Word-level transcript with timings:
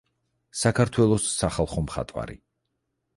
საქართველოს 0.61 1.27
სახალხო 1.41 1.83
მხატვარი. 1.89 2.39